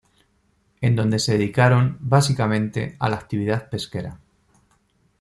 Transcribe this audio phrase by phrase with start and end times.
[0.81, 4.19] En donde se dedicaron, básicamente, a la actividad pesquera.